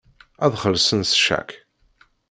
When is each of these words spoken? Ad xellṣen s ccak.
Ad 0.43 0.53
xellṣen 0.61 1.01
s 1.11 1.13
ccak. 1.19 1.49